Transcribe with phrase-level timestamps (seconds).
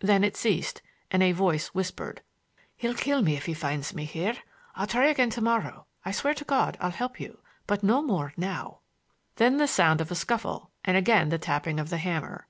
[0.00, 2.22] Then it ceased, and a voice whispered:
[2.76, 4.34] "He'll kill me if he finds me here.
[4.74, 5.86] I'll try again to morrow.
[6.04, 8.80] I swear to God I'll help you, but no more now—"
[9.36, 12.48] Then the sound of a scuffle and again the tapping of the hammer.